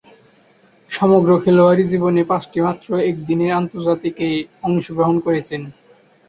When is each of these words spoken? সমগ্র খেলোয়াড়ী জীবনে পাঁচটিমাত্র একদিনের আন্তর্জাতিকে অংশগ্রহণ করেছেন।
সমগ্র 0.89 1.29
খেলোয়াড়ী 1.43 1.83
জীবনে 1.91 2.21
পাঁচটিমাত্র 2.23 2.87
একদিনের 3.09 3.51
আন্তর্জাতিকে 3.59 4.27
অংশগ্রহণ 4.63 5.15
করেছেন। 5.25 5.61